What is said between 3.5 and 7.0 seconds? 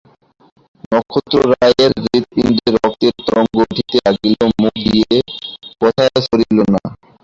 উঠিতে লাগিল, মুখ দিয়া কথা সরিল না।